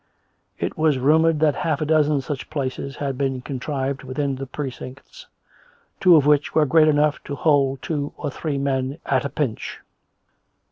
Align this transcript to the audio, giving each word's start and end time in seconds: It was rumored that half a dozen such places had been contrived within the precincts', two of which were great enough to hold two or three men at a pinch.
It 0.57 0.75
was 0.79 0.97
rumored 0.97 1.39
that 1.41 1.53
half 1.57 1.79
a 1.79 1.85
dozen 1.85 2.21
such 2.21 2.49
places 2.49 2.95
had 2.95 3.19
been 3.19 3.39
contrived 3.41 4.01
within 4.03 4.35
the 4.37 4.47
precincts', 4.47 5.27
two 5.99 6.15
of 6.15 6.25
which 6.25 6.55
were 6.55 6.65
great 6.65 6.87
enough 6.87 7.23
to 7.25 7.35
hold 7.35 7.83
two 7.83 8.11
or 8.17 8.31
three 8.31 8.57
men 8.57 8.97
at 9.05 9.25
a 9.25 9.29
pinch. 9.29 9.79